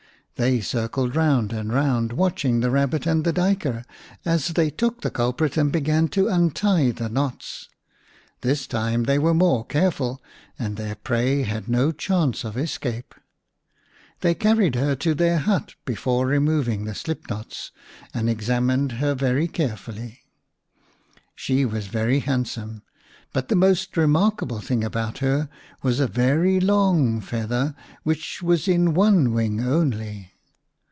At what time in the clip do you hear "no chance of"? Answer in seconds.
11.69-12.57